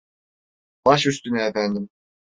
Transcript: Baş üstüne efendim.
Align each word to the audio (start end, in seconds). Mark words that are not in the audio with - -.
Baş 0.85 1.05
üstüne 1.07 1.41
efendim. 1.43 1.89